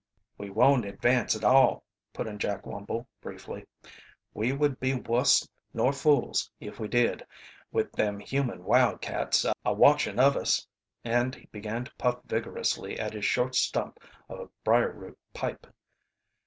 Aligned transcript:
"We 0.35 0.49
won't 0.49 0.83
advance 0.85 1.35
at 1.35 1.43
all," 1.43 1.83
put 2.11 2.25
in 2.25 2.39
Jack 2.39 2.63
Wumble 2.63 3.05
briefly. 3.21 3.67
"We 4.33 4.51
would 4.51 4.79
be 4.79 4.95
wuss 4.95 5.47
nor 5.75 5.93
fools 5.93 6.49
if 6.59 6.79
we 6.79 6.87
did 6.87 7.23
with 7.71 7.91
them 7.91 8.19
human 8.19 8.63
wildcats 8.63 9.45
a 9.63 9.73
watchin' 9.73 10.19
of 10.19 10.35
us," 10.35 10.65
and 11.03 11.35
he 11.35 11.45
began 11.51 11.85
to 11.85 11.93
puff 11.99 12.19
vigorously 12.25 12.99
at 12.99 13.13
his 13.13 13.25
short 13.25 13.53
stump 13.53 13.99
of 14.27 14.39
a 14.39 14.49
briarroot 14.67 15.17
pipe. 15.35 15.67